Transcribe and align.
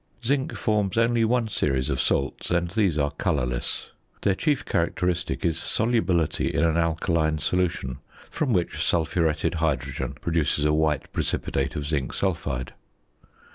Zinc 0.25 0.55
forms 0.55 0.97
only 0.97 1.23
one 1.23 1.47
series 1.47 1.87
of 1.87 2.01
salts, 2.01 2.49
and 2.49 2.71
these 2.71 2.97
are 2.97 3.11
colourless. 3.11 3.91
Their 4.23 4.33
chief 4.33 4.65
characteristic 4.65 5.45
is 5.45 5.59
solubility 5.59 6.51
in 6.51 6.63
an 6.63 6.75
alkaline 6.75 7.37
solution, 7.37 7.99
from 8.31 8.51
which 8.51 8.83
sulphuretted 8.83 9.53
hydrogen 9.53 10.13
produces 10.13 10.65
a 10.65 10.73
white 10.73 11.13
precipitate 11.13 11.75
of 11.75 11.85
zinc 11.85 12.13
sulphide. 12.15 12.73